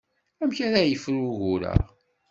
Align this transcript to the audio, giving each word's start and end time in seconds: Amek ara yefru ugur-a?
Amek 0.41 0.57
ara 0.67 0.81
yefru 0.89 1.19
ugur-a? 1.31 1.73